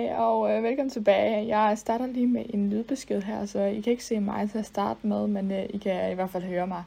[0.00, 1.56] Hej og øh, velkommen tilbage.
[1.56, 4.66] Jeg starter lige med en lydbesked her, så I kan ikke se mig til at
[4.66, 6.84] starte med, men øh, I kan i hvert fald høre mig.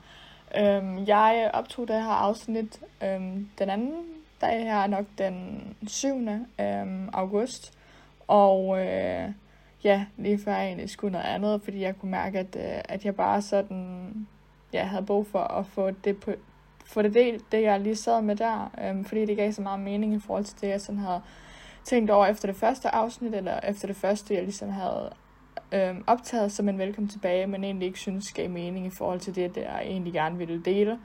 [0.58, 4.06] Øhm, jeg optog det her afsnit øhm, den anden
[4.42, 6.08] dag her, nok den 7.
[6.60, 7.74] Øhm, august.
[8.28, 9.30] Og øh,
[9.84, 13.06] ja, lige før jeg egentlig skulle noget andet, fordi jeg kunne mærke, at, øh, at
[13.06, 14.28] jeg bare sådan,
[14.74, 16.32] ja, havde brug for at få det på,
[16.86, 19.80] få det delt, det jeg lige sad med der, øhm, fordi det gav så meget
[19.80, 21.22] mening i forhold til det, jeg sådan havde
[21.84, 25.14] tænkt over efter det første afsnit, eller efter det første, jeg ligesom havde
[25.72, 29.36] øhm, optaget som en velkommen tilbage, men egentlig ikke synes gav mening i forhold til
[29.36, 31.00] det, der jeg egentlig gerne ville dele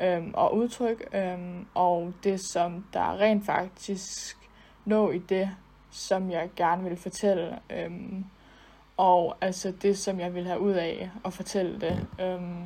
[0.00, 4.36] øhm, og udtryk, øhm, og det, som der rent faktisk
[4.84, 5.50] lå i det,
[5.90, 8.24] som jeg gerne vil fortælle, øhm,
[8.96, 12.06] og altså det, som jeg vil have ud af at fortælle det.
[12.20, 12.64] Øhm,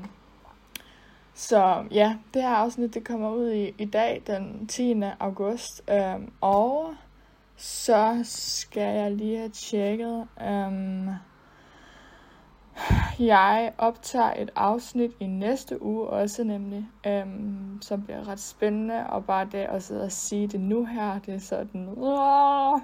[1.35, 5.03] så ja, det her afsnit, det kommer ud i, i dag, den 10.
[5.21, 6.95] august, øhm, og
[7.57, 10.27] så skal jeg lige have tjekket.
[10.47, 11.09] Um,
[13.19, 19.25] jeg optager et afsnit i næste uge også nemlig, um, som bliver ret spændende, og
[19.25, 22.81] bare det at sidde og sige det nu her, det er sådan, uh,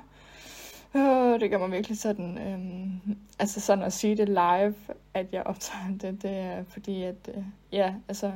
[1.40, 4.74] det gør mig virkelig sådan, um, altså sådan at sige det live,
[5.14, 8.32] at jeg optager det, det er fordi, at, uh, ja, altså,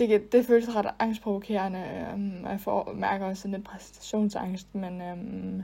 [0.00, 5.62] det, det føles ret angstprovokerende, øhm, og jeg får, mærker også lidt præstationsangst, men øhm,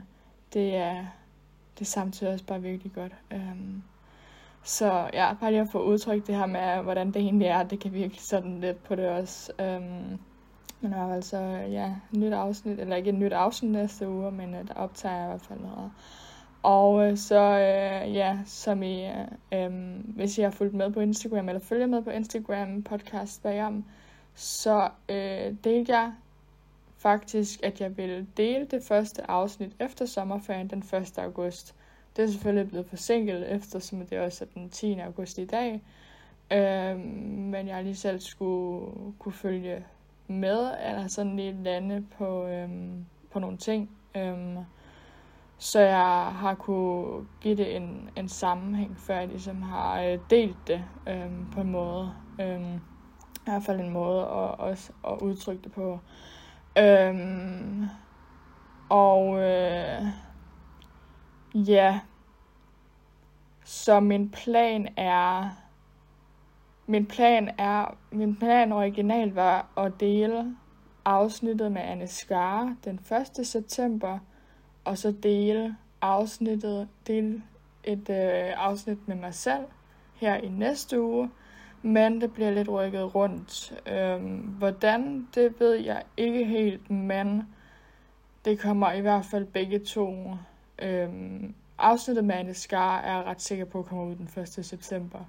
[0.53, 1.05] det er
[1.79, 3.15] det er samtidig også bare virkelig godt.
[3.33, 3.83] Øhm,
[4.63, 7.79] så ja, bare lige at få udtrykt det her med, hvordan det egentlig er, det
[7.79, 9.51] kan virkelig sådan lidt på det også.
[9.59, 10.19] Øhm,
[10.81, 11.37] men der er altså,
[11.71, 15.25] ja, nyt afsnit, eller ikke et nyt afsnit næste uge, men uh, der optager jeg
[15.25, 15.91] i hvert fald noget.
[16.63, 20.99] Og øh, så, øh, ja, som I, øh, øhm, hvis I har fulgt med på
[20.99, 23.85] Instagram, eller følger med på Instagram podcast bagom,
[24.37, 26.13] så øh, delte jeg
[26.97, 31.17] faktisk, at jeg ville dele det første afsnit efter sommerferien den 1.
[31.17, 31.75] august.
[32.15, 34.99] Det er selvfølgelig blevet forsinket, eftersom det også er den 10.
[34.99, 35.81] august i dag.
[36.51, 39.85] Øh, men jeg lige selv skulle kunne følge
[40.27, 42.69] med, eller sådan lige lande på, øh,
[43.31, 43.89] på nogle ting.
[44.15, 44.57] Øh,
[45.57, 50.57] så jeg har kunne give det en, en sammenhæng, før jeg ligesom har øh, delt
[50.67, 52.13] det øh, på en måde.
[52.41, 52.79] Øh,
[53.47, 55.99] i hvert fald en måde at, også at udtrykke det på.
[56.79, 57.85] Øhm,
[58.89, 60.05] og øh,
[61.53, 61.99] ja,
[63.63, 65.49] så min plan er,
[66.87, 70.55] min plan er, min plan originalt var at dele
[71.05, 72.99] afsnittet med Anne Skare den
[73.39, 73.47] 1.
[73.47, 74.19] september,
[74.85, 77.43] og så dele afsnittet, dele
[77.83, 79.65] et øh, afsnit med mig selv
[80.15, 81.29] her i næste uge,
[81.87, 83.73] men det bliver lidt rykket rundt.
[83.87, 87.47] Øhm, hvordan, det ved jeg ikke helt, men
[88.45, 90.35] det kommer i hvert fald begge to.
[90.79, 94.65] Øhm, afsnittet med Anne Skar er jeg ret sikker på at komme ud den 1.
[94.65, 95.19] september.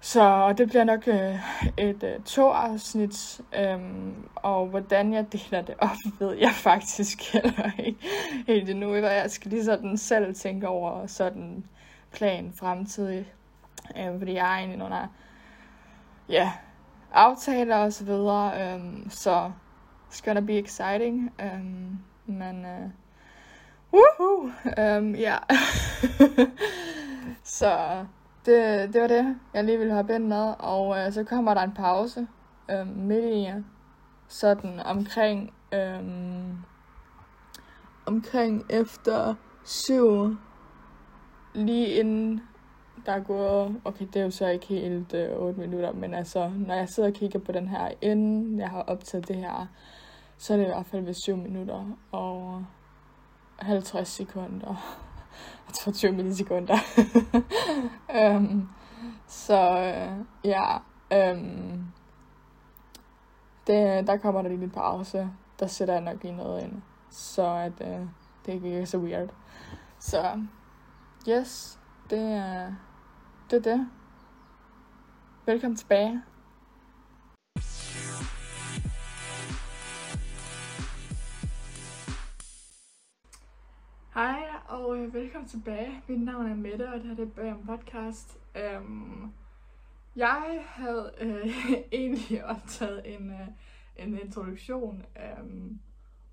[0.00, 1.34] Så det bliver nok øh,
[1.76, 7.70] et øh, to afsnit, øhm, og hvordan jeg deler det op, ved jeg faktisk heller
[7.78, 7.98] ikke
[8.46, 8.94] helt endnu.
[8.94, 11.64] Jeg skal lige sådan selv tænke over sådan
[12.12, 13.32] plan fremtidig,
[13.98, 15.06] øh, fordi jeg er egentlig af
[16.28, 16.52] ja,
[17.12, 18.74] aftaler og så videre.
[18.74, 19.52] Um, så
[20.10, 21.32] it's gonna be exciting.
[21.42, 22.90] Um, men uh,
[23.92, 24.50] woohoo!
[24.98, 25.36] Um, ja.
[27.58, 28.04] så
[28.46, 30.54] det, det var det, jeg lige ville hoppe ind med.
[30.58, 32.26] Og uh, så kommer der en pause
[32.72, 33.50] um, midt i
[34.28, 36.64] sådan omkring um,
[38.06, 39.34] omkring efter
[39.64, 40.36] syv
[41.54, 42.42] lige inden
[43.06, 46.74] der går, okay, det er jo så ikke helt øh, 8 minutter, men altså, når
[46.74, 49.66] jeg sidder og kigger på den her, inden jeg har optaget det her,
[50.38, 52.64] så er det i hvert fald ved 7 minutter og
[53.58, 54.74] 50 sekunder.
[55.66, 56.76] Jeg tror 20 millisekunder.
[58.36, 58.68] um,
[59.46, 60.76] så øh, ja,
[61.32, 61.92] um,
[63.66, 65.30] det, der kommer der lige en pause.
[65.60, 68.06] Der sætter jeg nok lige noget ind, så at øh,
[68.46, 69.28] det ikke virker så weird.
[69.98, 70.40] Så
[71.28, 71.78] yes,
[72.10, 72.72] det er
[73.52, 73.88] det er det.
[75.46, 76.22] Velkommen tilbage.
[84.14, 86.02] Hej og øh, velkommen tilbage.
[86.08, 88.38] Mit navn er Mette, og det her det er Bøger Podcast.
[88.78, 89.32] Um,
[90.16, 91.46] jeg havde øh,
[91.92, 93.48] egentlig optaget en, øh,
[93.96, 95.02] en introduktion
[95.40, 95.80] um,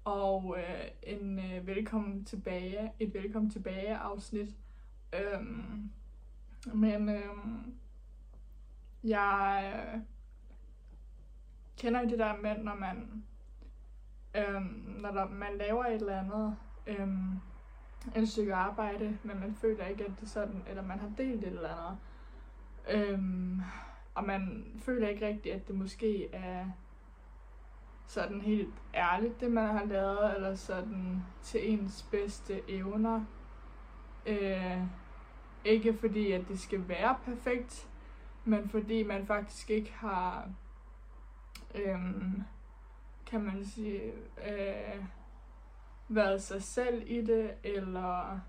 [0.04, 4.56] og øh, en øh, velkommen tilbage, et velkommen tilbage afsnit.
[5.38, 5.92] Um,
[6.74, 7.74] men øhm,
[9.04, 10.02] jeg øh,
[11.78, 13.24] kender det der med, når man,
[14.36, 16.58] øhm, når der, man laver et eller andet,
[16.88, 17.40] øhm,
[18.16, 21.44] et stykke arbejde, men man føler ikke, at det er sådan, eller man har delt
[21.44, 21.98] et eller andet.
[22.90, 23.62] Øhm,
[24.16, 26.66] og man føler ikke rigtigt, at det måske er
[28.06, 33.26] sådan helt ærligt, det man har lavet, eller sådan til ens bedste evner.
[34.26, 34.82] Øh,
[35.66, 37.90] ikke fordi, at det skal være perfekt,
[38.46, 40.50] men fordi man faktisk ikke har,
[41.76, 42.44] øhm,
[43.26, 44.02] kan man sige,
[44.48, 45.06] øh,
[46.08, 48.40] været sig selv i det, eller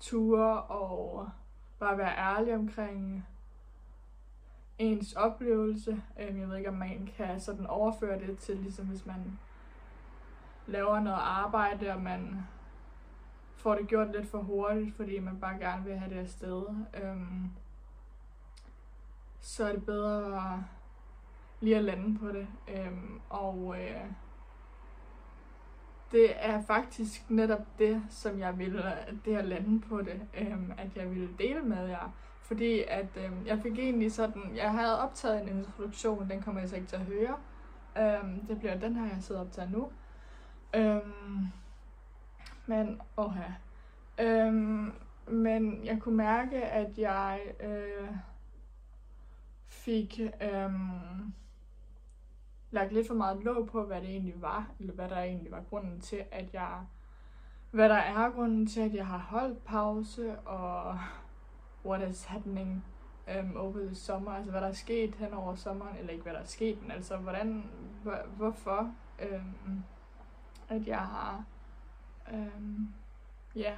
[0.00, 1.28] ture og
[1.78, 3.26] bare være ærlig omkring
[4.78, 6.02] ens oplevelse.
[6.20, 9.38] Øhm, jeg ved ikke, om man kan sådan overføre det til, ligesom hvis man
[10.66, 12.46] laver noget arbejde, og man
[13.62, 16.62] får det gjort lidt for hurtigt, fordi man bare gerne vil have det afsted.
[17.02, 17.50] Øhm,
[19.40, 20.64] så er det bedre
[21.60, 22.46] lige at lande på det.
[22.68, 24.04] Øhm, og øh,
[26.12, 28.92] det er faktisk netop det, som jeg ville,
[29.24, 32.12] det at lande på det, øhm, at jeg ville dele med jer.
[32.42, 36.70] Fordi at øhm, jeg fik egentlig sådan, jeg havde optaget en introduktion, den kommer jeg
[36.70, 37.36] så ikke til at høre.
[37.98, 39.88] Øhm, det bliver den her, jeg sidder op til nu.
[40.74, 41.46] Øhm,
[42.72, 43.36] men, åh
[44.18, 44.92] øhm,
[45.26, 48.08] men jeg kunne mærke, at jeg øh,
[49.66, 50.72] fik øh,
[52.70, 55.62] lagt lidt for meget låg på, hvad det egentlig var, eller hvad der egentlig var
[55.70, 56.78] grunden til, at jeg,
[57.70, 60.98] hvad der er grunden til, at jeg har holdt pause, og
[61.84, 62.84] what is happening
[63.40, 66.32] um, over the summer, altså hvad der er sket hen over sommeren, eller ikke hvad
[66.32, 67.64] der er sket, men altså hvordan,
[68.36, 68.94] hvorfor,
[69.32, 69.84] um,
[70.68, 71.44] at jeg har,
[72.32, 72.88] øhm,
[73.56, 73.74] ja,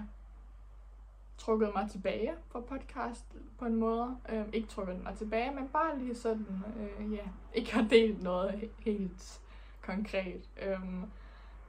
[1.38, 4.16] trukket mig tilbage fra podcast på en måde.
[4.28, 7.24] Øh, ikke trukket mig tilbage, men bare lige sådan, øh, ja,
[7.54, 9.40] ikke har delt noget helt
[9.82, 10.48] konkret.
[10.62, 10.78] Øh,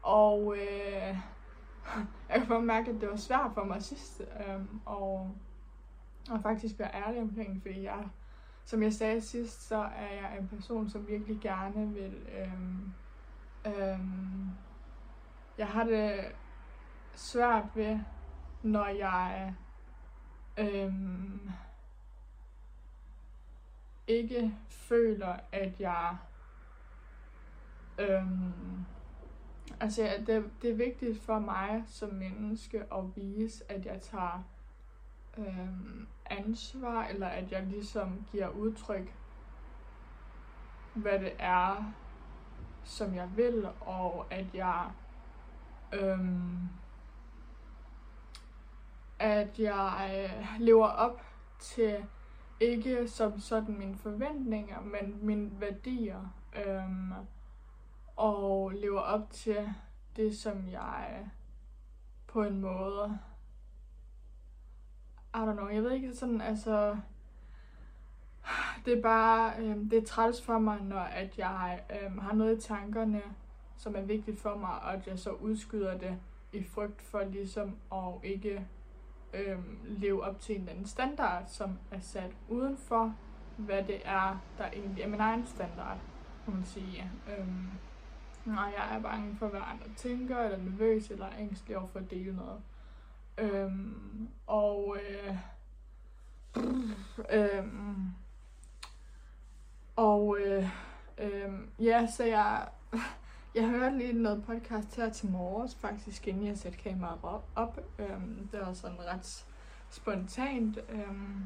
[0.01, 1.17] og øh,
[2.29, 5.31] jeg kan bare mærke, at det var svært for mig sidst, øh, og,
[6.29, 8.07] og faktisk være ærlig omkring, fordi jeg,
[8.65, 12.51] som jeg sagde sidst, så er jeg en person, som virkelig gerne vil, øh,
[13.65, 13.99] øh,
[15.57, 16.35] jeg har det
[17.15, 17.99] svært ved
[18.63, 19.53] når jeg
[20.57, 21.51] øhm,
[24.07, 26.17] ikke føler, at jeg
[27.97, 28.85] øhm,
[29.79, 34.43] altså det, det er vigtigt for mig som menneske at vise, at jeg tager
[35.37, 39.15] øhm, ansvar, eller at jeg ligesom giver udtryk,
[40.93, 41.93] hvad det er,
[42.83, 44.91] som jeg vil, og at jeg
[45.93, 46.69] øhm,
[49.25, 51.21] at jeg øh, lever op
[51.59, 52.05] til
[52.59, 56.33] ikke som sådan mine forventninger, men mine værdier.
[56.65, 57.13] Øhm,
[58.15, 59.73] og lever op til
[60.15, 61.27] det, som jeg øh,
[62.27, 63.19] på en måde...
[65.35, 66.97] I don't know, jeg ved ikke sådan, altså...
[68.85, 72.57] Det er bare, øhm, det er træls for mig, når at jeg øhm, har noget
[72.57, 73.21] i tankerne,
[73.77, 76.19] som er vigtigt for mig, og at jeg så udskyder det
[76.51, 78.67] i frygt for ligesom at ikke
[79.35, 83.15] øhm, leve op til en eller anden standard, som er sat uden for,
[83.57, 85.97] hvad det er, der egentlig er min egen standard,
[86.45, 87.11] kan man sige.
[87.37, 87.67] Øhm,
[88.45, 92.11] når jeg er bange for, hvad andre tænker, eller nervøs, eller ængstelig over for at
[92.11, 92.61] dele noget.
[93.37, 95.37] Øhm, og øh,
[97.31, 98.09] øhm,
[99.95, 100.69] og øh,
[101.17, 102.67] øh, ja, så jeg
[103.55, 107.79] jeg hørte lige noget podcast her til morges, faktisk inden jeg satte kameraet op.
[107.99, 109.45] Øhm, det var sådan ret
[109.89, 110.79] spontant.
[110.89, 111.45] Øhm,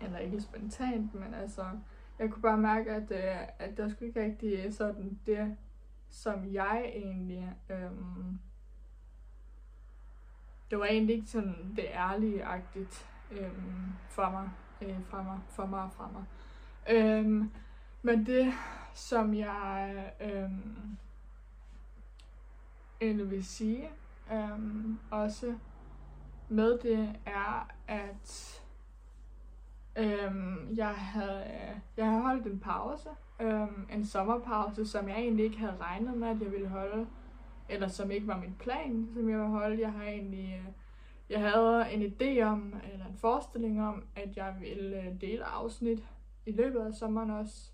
[0.00, 1.64] eller ikke spontant, men altså,
[2.18, 5.56] jeg kunne bare mærke, at, øh, at der skulle ikke rigtig øh, sådan det,
[6.08, 7.54] som jeg egentlig...
[7.70, 8.38] Øhm,
[10.70, 14.50] det var egentlig ikke sådan det ærlige-agtigt øhm, for mig,
[14.82, 16.24] øh, fra mig, for mig og fra mig.
[16.90, 17.50] Øhm,
[18.02, 18.52] men det,
[18.94, 20.96] som jeg øhm,
[23.00, 23.90] egentlig vil sige,
[24.32, 25.54] øhm, også
[26.48, 28.60] med det, er, at
[29.96, 31.44] øhm, jeg, havde,
[31.96, 33.08] jeg havde holdt en pause,
[33.40, 37.06] øhm, en sommerpause, som jeg egentlig ikke havde regnet med, at jeg ville holde,
[37.68, 39.80] eller som ikke var min plan, som jeg ville holde.
[39.80, 40.72] Jeg har egentlig, øh,
[41.30, 46.04] jeg havde en idé om, eller en forestilling om, at jeg ville øh, dele afsnit
[46.46, 47.72] i løbet af sommeren også.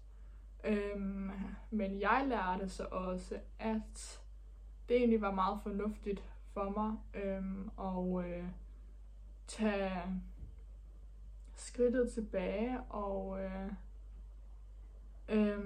[0.65, 1.31] Øhm,
[1.71, 4.21] men jeg lærte så også, at
[4.89, 6.23] det egentlig var meget fornuftigt
[6.55, 8.45] for mig øhm, og øh,
[9.47, 10.03] tage
[11.55, 13.73] skridtet tilbage og øh,
[15.29, 15.61] øh,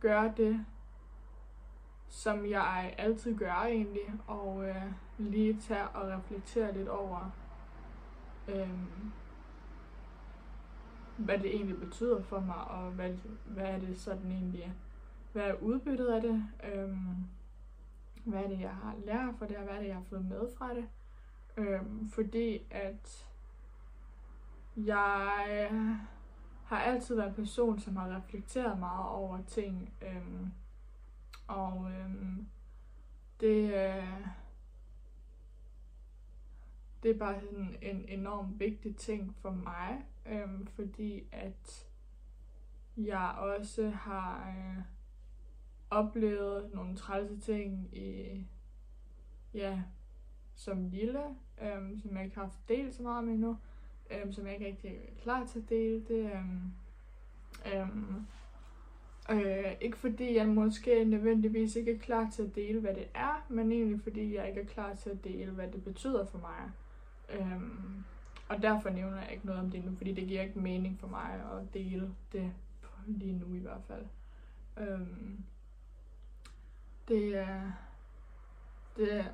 [0.00, 0.66] gøre det,
[2.08, 7.30] som jeg altid gør egentlig, og øh, lige tage og reflektere lidt over,
[8.48, 8.70] øh,
[11.16, 13.14] hvad det egentlig betyder for mig, og hvad,
[13.44, 14.74] hvad er det sådan egentlig,
[15.32, 16.96] hvad er udbyttet af det, øh,
[18.26, 20.24] hvad er det, jeg har lært fra det, og hvad er det, jeg har fået
[20.24, 20.88] med fra det.
[21.56, 23.28] Øhm, fordi at
[24.76, 25.70] jeg
[26.64, 30.52] har altid været en person, som har reflekteret meget over ting, øhm,
[31.46, 32.46] og øhm,
[33.40, 34.26] det, øh,
[37.02, 41.86] det er bare sådan en enorm vigtig ting for mig, øhm, fordi at
[42.96, 44.95] jeg også har øh,
[45.90, 48.40] oplevet nogle trælse ting i,
[49.54, 49.82] ja,
[50.54, 51.20] som lille,
[51.62, 53.56] øhm, som jeg ikke har haft delt så meget med endnu,
[54.10, 56.04] øhm, som jeg ikke rigtig er klar til at dele.
[56.08, 56.72] Det, øhm,
[57.74, 58.26] øhm,
[59.30, 63.46] øh, ikke fordi jeg måske nødvendigvis ikke er klar til at dele, hvad det er,
[63.48, 66.70] men egentlig fordi jeg ikke er klar til at dele, hvad det betyder for mig.
[67.38, 68.04] Øhm,
[68.48, 71.08] og derfor nævner jeg ikke noget om det nu, fordi det giver ikke mening for
[71.08, 72.52] mig at dele det
[73.06, 74.04] lige nu i hvert fald.
[74.76, 75.44] Øhm,
[77.08, 77.72] det er
[78.96, 79.24] det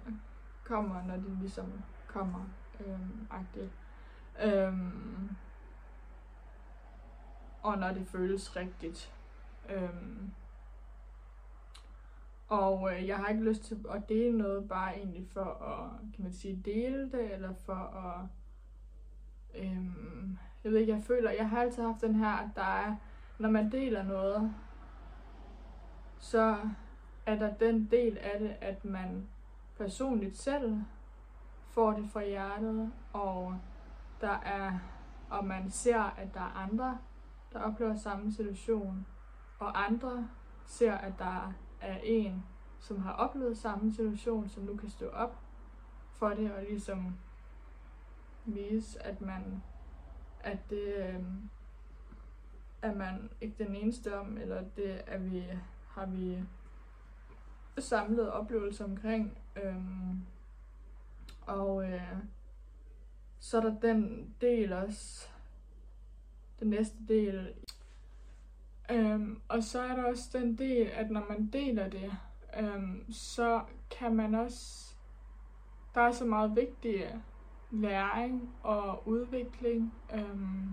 [0.64, 2.44] kommer, når det ligesom kommer
[2.80, 3.72] øhm, agtigt.
[4.42, 5.36] Øhm,
[7.62, 9.12] og når det føles rigtigt.
[9.68, 10.32] Øhm,
[12.48, 16.24] og øh, jeg har ikke lyst til at dele noget, bare egentlig for at, kan
[16.24, 18.26] man sige, dele det, eller for at,
[19.62, 22.96] øhm, jeg ved ikke, jeg føler, jeg har altid haft den her, at der er,
[23.38, 24.54] når man deler noget,
[26.18, 26.58] så
[27.26, 29.28] er der den del af det, at man
[29.78, 30.82] personligt selv
[31.70, 33.58] får det fra hjertet, og
[34.20, 34.78] der er,
[35.30, 36.98] og man ser, at der er andre,
[37.52, 39.06] der oplever samme situation,
[39.58, 40.28] og andre
[40.66, 42.44] ser, at der er en,
[42.78, 45.38] som har oplevet samme situation, som nu kan stå op
[46.12, 47.16] for det, og ligesom
[48.44, 49.62] vise, at man,
[50.40, 51.24] at det øh,
[52.82, 55.44] er man ikke den eneste om, eller det er vi,
[55.88, 56.38] har vi
[57.78, 59.38] samlede oplevelse omkring.
[59.56, 60.22] Øhm,
[61.46, 62.16] og øh,
[63.40, 65.28] så er der den del også,
[66.60, 67.52] den næste del.
[68.90, 72.12] Øhm, og så er der også den del, at når man deler det,
[72.58, 74.94] øhm, så kan man også,
[75.94, 77.14] der er så meget vigtig
[77.70, 80.72] læring og udvikling øhm,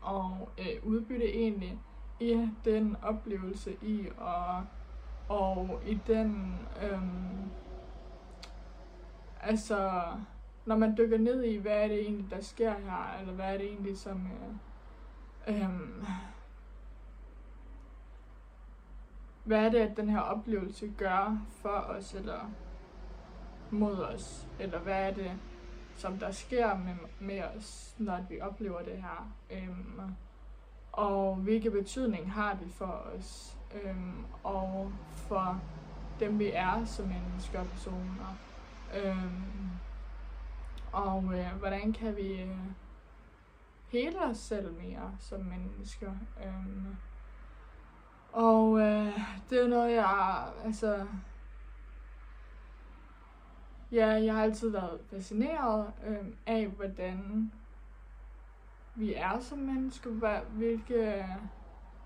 [0.00, 1.78] og øh, udbytte egentlig
[2.20, 4.62] i den oplevelse i at
[5.28, 7.50] og i den, øhm,
[9.42, 10.02] altså,
[10.66, 13.58] når man dykker ned i, hvad er det egentlig, der sker her, eller hvad er
[13.58, 14.28] det egentlig, som,
[15.46, 16.04] øh, øhm,
[19.44, 22.50] hvad er det, at den her oplevelse gør for os, eller
[23.70, 25.32] mod os, eller hvad er det,
[25.96, 30.00] som der sker med, med os, når vi oplever det her, øhm,
[30.92, 35.60] og hvilke betydning har det for os, øhm, og for
[36.20, 38.36] dem, vi er som mennesker og personer.
[38.94, 39.70] Øhm,
[40.92, 42.58] og øh, hvordan kan vi øh,
[43.88, 46.12] hele os selv mere som mennesker.
[46.44, 46.96] Øhm,
[48.32, 49.20] og øh,
[49.50, 51.06] det er noget, jeg, altså,
[53.92, 57.52] ja, jeg har altid været fascineret øh, af, hvordan
[58.94, 61.26] vi er som mennesker, hvilke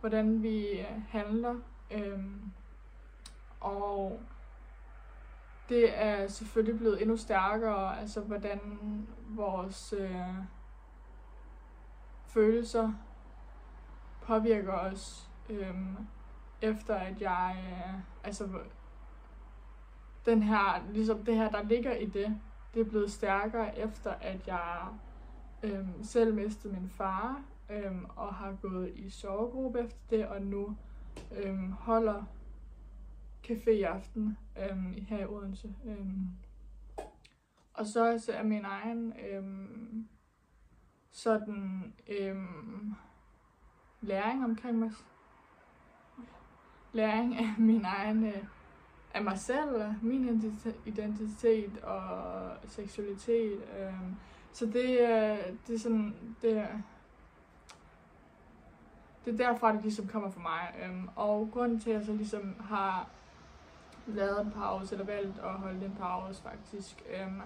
[0.02, 1.54] hvordan vi øh, handler.
[1.90, 2.52] Øhm,
[3.61, 4.21] og
[5.68, 8.61] det er selvfølgelig blevet endnu stærkere, altså hvordan
[9.28, 10.35] vores øh,
[12.26, 12.92] følelser
[14.23, 15.97] påvirker os, øhm,
[16.62, 17.94] efter at jeg, øh,
[18.25, 18.49] altså
[20.26, 22.40] den her, ligesom det her, der ligger i det,
[22.75, 24.87] det er blevet stærkere efter, at jeg
[25.62, 27.40] øhm, selv mistede min far,
[27.73, 30.76] øhm, og har gået i sovegruppe efter det, og nu
[31.37, 32.25] øhm, holder
[33.47, 35.75] café i aften øhm, her i Odense.
[35.87, 36.29] Øhm.
[37.75, 40.09] Og så, så er min egen øhm,
[41.11, 42.95] sådan øhm,
[44.00, 44.91] læring omkring mig.
[46.93, 48.45] Læring af min egen øh,
[49.14, 50.55] af mig selv, min
[50.87, 53.62] identitet og seksualitet.
[53.79, 53.95] Øh.
[54.52, 56.69] Så det, øh, det er sådan, det,
[59.25, 60.75] det er derfra, det ligesom kommer for mig.
[60.85, 63.09] Øhm, og grunden til, at jeg så ligesom har
[64.07, 67.41] lavet en pause, eller valgt at holde en pause faktisk, øhm,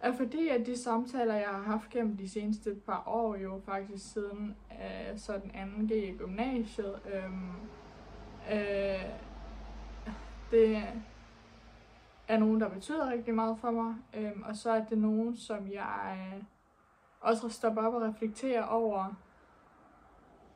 [0.00, 4.12] er fordi, at de samtaler, jeg har haft gennem de seneste par år, jo faktisk
[4.12, 7.50] siden øh, sådan anden G i gymnasiet, øhm,
[8.52, 9.04] øh,
[10.50, 10.82] det
[12.28, 13.94] er nogen, der betyder rigtig meget for mig.
[14.14, 16.42] Øhm, og så er det nogen, som jeg øh,
[17.20, 19.14] også stopper op og reflekterer over.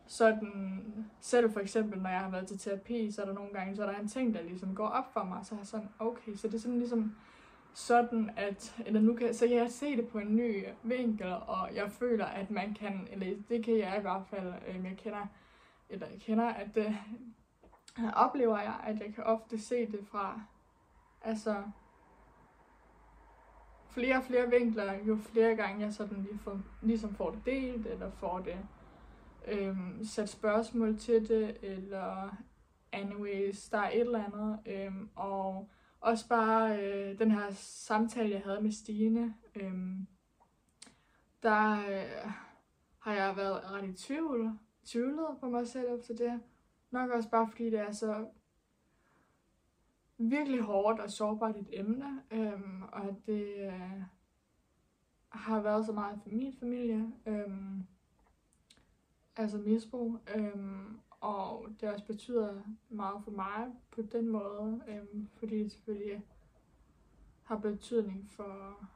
[0.08, 0.84] Sådan,
[1.20, 3.82] selv for eksempel, når jeg har været til terapi, så er der nogle gange, så
[3.82, 6.34] er der en ting, der ligesom går op for mig, så er jeg sådan, okay,
[6.34, 7.14] så det er sådan ligesom
[7.74, 11.92] sådan, at, eller nu kan, så jeg se det på en ny vinkel, og jeg
[11.92, 15.26] føler, at man kan, eller det kan jeg i hvert fald, øh, jeg kender,
[15.88, 16.96] eller jeg kender, at det,
[17.98, 20.40] øh, oplever jeg, at jeg kan ofte se det fra,
[21.22, 21.62] altså,
[23.90, 27.86] flere og flere vinkler, jo flere gange jeg sådan lige får, ligesom får det delt,
[27.86, 28.58] eller får det
[29.50, 32.36] øhm, sat spørgsmål til det, eller
[32.92, 35.68] anyways, der er et eller andet, øhm, og
[36.00, 40.06] også bare øh, den her samtale, jeg havde med Stine, øhm,
[41.42, 42.32] der øh,
[42.98, 46.40] har jeg været ret i tvivl, tvivlet på mig selv efter det.
[46.90, 48.26] Nok også bare fordi det er så
[50.18, 54.02] virkelig hårdt og sårbart et emne, øhm, og at det øh,
[55.28, 57.86] har været så meget for min familie, Øhm,
[59.38, 65.62] altså misbrug, Øhm, og det også betyder meget for mig på den måde, øhm, fordi
[65.62, 66.24] det selvfølgelig
[67.44, 68.88] har betydning for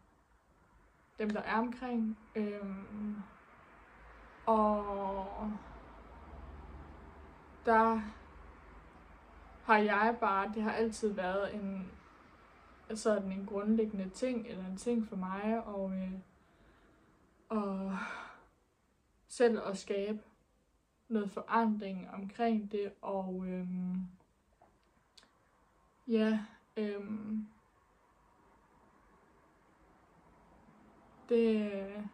[1.19, 2.19] dem, der er omkring.
[2.35, 3.17] Øhm,
[4.47, 5.53] og
[7.65, 8.01] der
[9.65, 11.91] har jeg bare, det har altid været en
[12.95, 16.13] sådan en grundlæggende ting, eller en ting for mig, og, øh,
[17.49, 17.97] og
[19.29, 20.23] selv at skabe
[21.13, 24.07] noget forandring omkring det, og øhm,
[26.09, 26.45] ja,
[26.77, 27.47] øhm,
[31.29, 32.11] det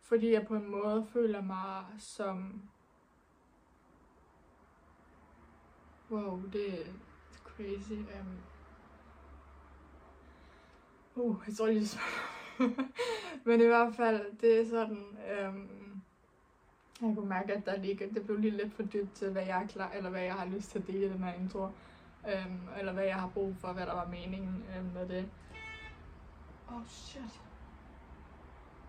[0.00, 2.62] fordi jeg på en måde føler mig som
[6.10, 6.92] wow, det er
[7.44, 7.92] crazy.
[7.92, 8.38] Um,
[11.14, 11.98] uh, jeg tror lige så.
[13.44, 15.18] Men i hvert fald, det er sådan,
[15.48, 15.79] um,
[17.02, 19.62] jeg kunne mærke, at der lige, det blev lige lidt for dybt til, hvad jeg
[19.62, 21.68] er klar, eller hvad jeg har lyst til at dele i den her intro.
[22.28, 25.28] Øhm, eller hvad jeg har brug for, hvad der var meningen øhm, med det.
[26.68, 27.40] Oh shit.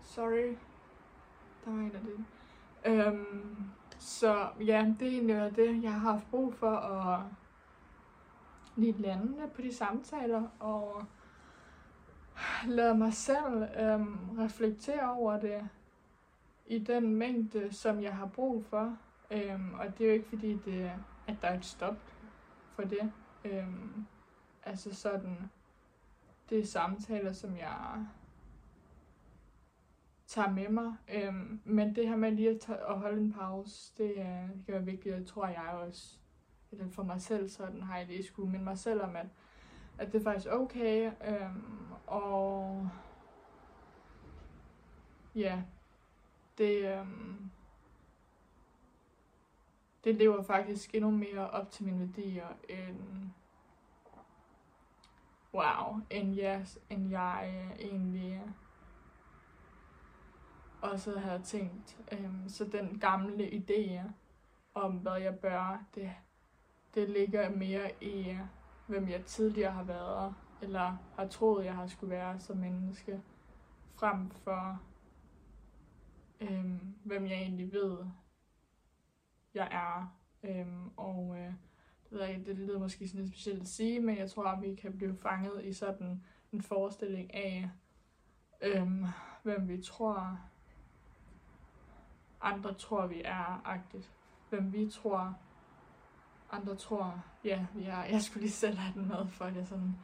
[0.02, 0.56] Sorry.
[1.64, 2.24] Der var en af det.
[2.84, 7.20] Øhm, så ja, det er egentlig det, jeg har haft brug for at
[8.76, 11.04] lige lande på de samtaler og
[12.66, 15.68] lade mig selv øhm, reflektere over det
[16.66, 18.98] i den mængde, som jeg har brug for.
[19.30, 20.92] Øhm, og det er jo ikke fordi, det,
[21.26, 21.96] at der er et stop
[22.74, 23.12] for det.
[23.44, 24.06] Øhm,
[24.62, 25.50] altså sådan,
[26.50, 28.06] det er samtaler, som jeg
[30.26, 30.94] tager med mig.
[31.14, 34.62] Øhm, men det her med lige at, tage, at holde en pause, det, øh, det
[34.66, 36.18] kan være vigtigt, og tror jeg også,
[36.72, 39.26] eller for mig selv, sådan har jeg lige skulle minde mig selv om, at,
[39.98, 41.10] at det er faktisk okay.
[41.28, 41.64] Øhm,
[42.06, 42.88] og
[45.34, 45.62] ja,
[46.58, 47.50] det, øhm,
[50.04, 53.30] det lever faktisk endnu mere op til mine værdier end
[55.54, 58.50] wow, end, yes, end jeg øh, egentlig øh,
[60.82, 61.98] også havde tænkt.
[62.12, 64.00] Øhm, så den gamle idé
[64.74, 66.12] om, hvad jeg bør, det,
[66.94, 68.40] det ligger mere i, øh,
[68.86, 73.22] hvem jeg tidligere har været, eller har troet, jeg har skulle være som menneske,
[73.98, 74.80] frem for
[76.42, 77.98] øhm, hvem jeg egentlig ved,
[79.54, 80.16] jeg er.
[80.42, 81.52] Øhm, og øh,
[82.04, 84.62] det, ved jeg, det lyder måske sådan lidt specielt at sige, men jeg tror, at
[84.62, 87.70] vi kan blive fanget i sådan en forestilling af,
[88.62, 89.04] øhm,
[89.42, 90.38] hvem vi tror,
[92.40, 94.10] andre tror, vi er, agtigt.
[94.50, 95.38] Hvem vi tror,
[96.50, 98.04] andre tror, ja, vi er.
[98.04, 99.96] Jeg skulle lige selv have den med, for det sådan.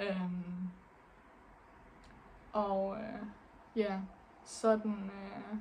[0.00, 0.68] Øhm,
[2.52, 3.26] og øh,
[3.76, 4.00] ja,
[4.44, 5.58] sådan, øh,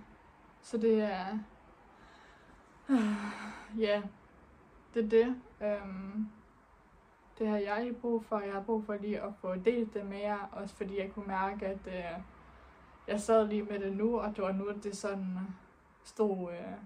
[0.67, 1.37] så det er,
[3.85, 4.01] ja,
[4.93, 5.41] det er det.
[5.61, 6.29] Øhm,
[7.39, 8.39] det har jeg brug for.
[8.39, 11.27] Jeg har brug for lige at få delt det med jer, også fordi jeg kunne
[11.27, 12.21] mærke, at øh,
[13.07, 15.37] jeg sad lige med det nu, og det var nu, at det sådan
[16.03, 16.77] stod, øh,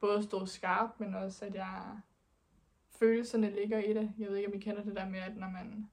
[0.00, 2.00] både stod skarpt, men også, at jeg
[2.90, 4.12] følelserne ligger i det.
[4.18, 5.90] Jeg ved ikke, om I kender det der med, at når man,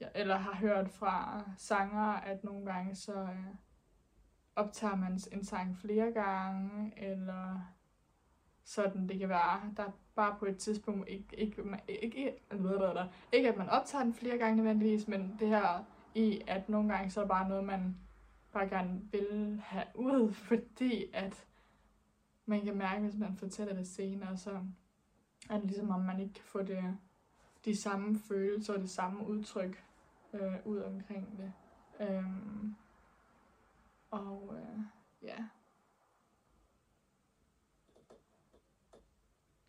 [0.00, 3.54] ja, eller har hørt fra sanger, at nogle gange så, øh,
[4.56, 7.60] optager man en sang flere gange, eller
[8.64, 9.60] sådan det kan være.
[9.76, 14.14] Der er bare på et tidspunkt ikke, ikke, ikke, ikke, ikke at man optager den
[14.14, 15.84] flere gange nødvendigvis, men det her
[16.14, 17.96] i, at nogle gange så er det bare noget, man
[18.52, 21.46] bare gerne vil have ud, fordi at
[22.46, 24.60] man kan mærke, hvis man fortæller det senere, så
[25.50, 26.96] at ligesom om man ikke kan få det,
[27.64, 29.84] de samme følelser og det samme udtryk
[30.32, 31.52] øh, ud omkring det.
[32.08, 32.74] Øhm,
[34.10, 34.80] og øh,
[35.22, 35.44] ja.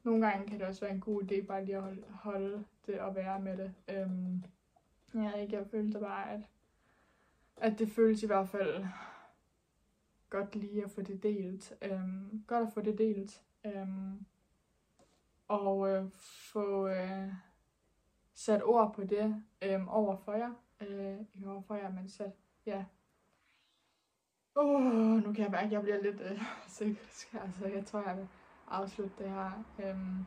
[0.03, 2.99] Nogle gange kan det også være en god idé bare lige at holde, holde det
[2.99, 3.73] og være med det.
[3.87, 4.43] Øhm,
[5.13, 6.41] jeg ikke, jeg følte bare, at,
[7.57, 8.85] at det føles i hvert fald
[10.29, 11.73] godt lige at få det delt.
[11.81, 13.43] Øhm, godt at få det delt.
[13.65, 14.25] Øhm,
[15.47, 16.09] og øh,
[16.51, 17.33] få øh,
[18.33, 20.53] sat ord på det øh, over for jer.
[20.81, 22.31] Øh, ikke over for jer, men sat,
[22.65, 22.85] ja.
[24.63, 27.39] Uh, nu kan jeg mærke, at jeg bliver lidt øh, sikker.
[27.45, 28.27] Altså, jeg tror, jeg vil
[28.67, 29.51] afslutte det her.
[29.83, 30.25] Øhm,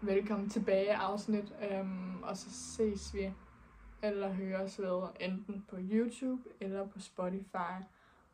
[0.00, 1.54] velkommen tilbage afsnit.
[1.70, 3.32] Øhm, og så ses vi
[4.02, 7.82] eller høres ved enten på YouTube eller på Spotify.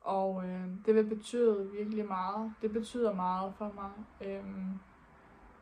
[0.00, 2.52] Og øh, det vil betyde virkelig meget.
[2.62, 3.90] Det betyder meget for mig,
[4.28, 4.44] øh,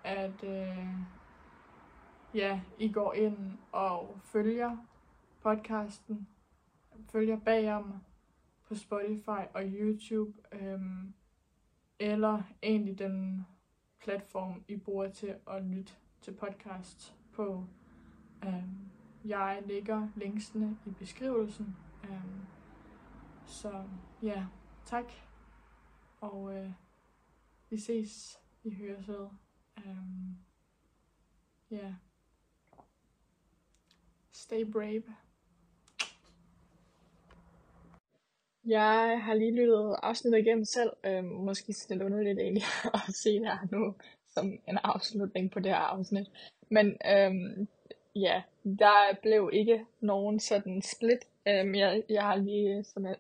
[0.05, 0.89] at øh,
[2.35, 4.77] ja, I går ind og følger
[5.43, 6.29] podcasten,
[7.13, 7.95] følger bagom
[8.75, 11.15] på Spotify og YouTube, øhm,
[11.99, 13.47] eller egentlig den
[14.01, 17.67] platform, I bruger til at lytte til podcast på.
[18.45, 18.91] Øhm,
[19.25, 21.77] jeg lægger linksene i beskrivelsen.
[22.05, 22.47] Øhm,
[23.47, 23.85] så
[24.23, 24.47] ja,
[24.85, 25.13] tak.
[26.21, 26.71] Og øh,
[27.71, 28.41] vi ses.
[28.63, 29.29] Vi høres ved.
[29.87, 30.39] Um,
[31.71, 31.77] ja.
[31.77, 31.95] Yeah.
[34.33, 35.24] Stay brave.
[38.67, 40.91] Jeg har lige lyttet afsnittet igennem selv.
[41.05, 42.63] Øhm, måske lidt underligt egentlig
[42.95, 43.95] at se det her nu
[44.27, 46.27] som en afslutning på det her afsnit.
[46.69, 47.69] Men øhm,
[48.17, 51.25] ja, der blev ikke nogen sådan split.
[51.49, 53.17] Øhm, jeg, jeg har lige, som jeg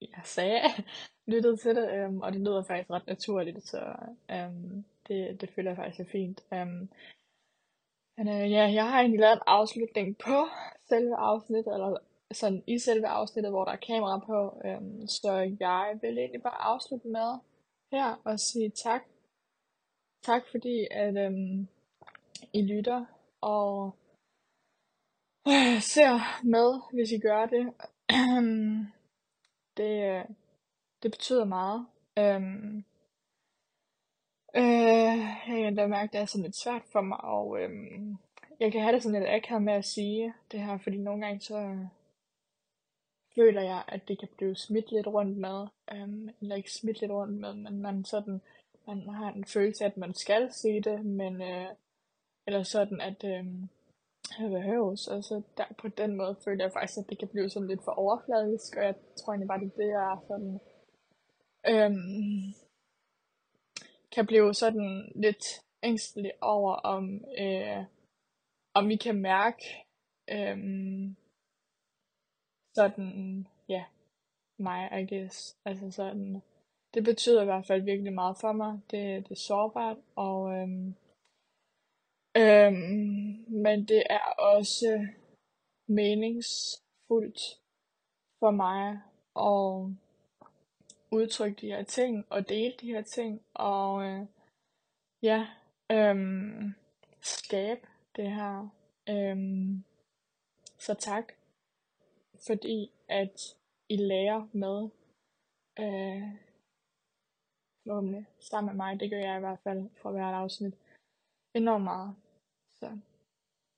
[0.00, 0.60] jeg sagde,
[1.32, 3.94] lyttet til det, øhm, og det lyder faktisk ret naturligt, så
[4.30, 6.44] øhm, det, det føler jeg faktisk er fint.
[6.52, 6.88] Øhm,
[8.16, 10.46] men øh, ja, jeg har egentlig lavet en afslutning på
[10.88, 11.98] selve afsnittet, eller
[12.34, 16.62] sådan i selve afsnittet, hvor der er kamera på, øhm, så jeg vil egentlig bare
[16.62, 17.38] afslutte med
[17.92, 19.02] her og sige tak.
[20.22, 21.68] Tak fordi, at øhm,
[22.52, 23.04] I lytter,
[23.40, 23.96] og
[25.48, 27.72] øh, ser med, hvis I gør det.
[29.76, 30.24] Det, øh,
[31.02, 31.86] det betyder meget.
[32.18, 32.84] Øhm,
[34.56, 35.18] øh,
[35.48, 38.16] jeg kan da mærke, at det er sådan lidt svært for mig, og øhm,
[38.60, 41.40] jeg kan have det sådan lidt akavet med at sige det her, fordi nogle gange
[41.40, 41.86] så
[43.36, 47.12] føler jeg, at det kan blive smidt lidt rundt med, øhm, eller ikke smidt lidt
[47.12, 48.40] rundt med, men man sådan,
[48.86, 51.66] man har en følelse af, at man skal se det, men, øh,
[52.46, 53.44] eller sådan, at, øh,
[54.38, 55.08] behøves.
[55.08, 57.92] Altså der, på den måde føler jeg faktisk, at det kan blive sådan lidt for
[57.92, 60.60] overfladisk, og jeg tror egentlig bare, det, det er sådan,
[61.68, 62.54] øhm,
[64.12, 65.44] kan blive sådan lidt
[65.82, 67.84] ængstelig over, om, øh,
[68.74, 69.64] om vi kan mærke
[70.30, 71.16] øhm,
[72.74, 73.84] sådan, ja,
[74.58, 75.56] mig, I guess.
[75.64, 76.42] Altså sådan,
[76.94, 78.80] det betyder i hvert fald virkelig meget for mig.
[78.90, 80.94] Det, det er sårbart, og øhm,
[82.36, 85.08] Øhm, men det er også
[85.88, 87.40] meningsfuldt
[88.38, 89.00] for mig
[89.36, 89.96] at
[91.10, 94.26] udtrykke de her ting og dele de her ting og øh,
[95.22, 95.46] ja,
[95.92, 96.74] øhm,
[97.20, 98.68] skabe det her.
[99.08, 99.84] Øhm,
[100.78, 101.32] så tak,
[102.46, 103.56] fordi at
[103.88, 104.88] I lærer med
[105.78, 106.44] øh,
[108.40, 109.00] sammen med mig.
[109.00, 110.74] Det gør jeg i hvert fald for hvert afsnit
[111.54, 112.16] enormt meget.
[112.70, 112.98] Så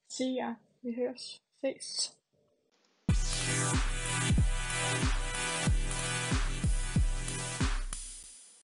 [0.08, 1.42] see jer, Vi høres.
[1.60, 2.15] Ses.